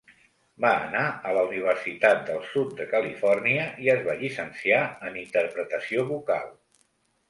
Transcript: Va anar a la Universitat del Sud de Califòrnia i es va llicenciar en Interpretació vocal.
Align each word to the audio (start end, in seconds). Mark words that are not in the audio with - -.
Va 0.63 0.69
anar 0.85 1.03
a 1.31 1.33
la 1.39 1.43
Universitat 1.49 2.25
del 2.31 2.41
Sud 2.55 2.73
de 2.81 2.89
Califòrnia 2.95 3.69
i 3.87 3.95
es 3.97 4.05
va 4.11 4.19
llicenciar 4.25 4.85
en 5.11 5.25
Interpretació 5.27 6.13
vocal. 6.15 6.55